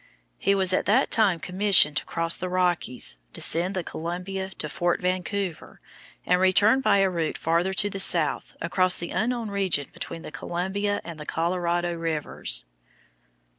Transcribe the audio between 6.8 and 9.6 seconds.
by a route farther to the south, across the unknown